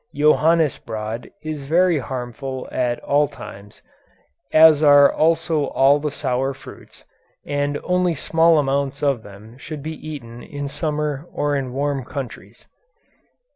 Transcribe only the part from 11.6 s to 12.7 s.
warm countries.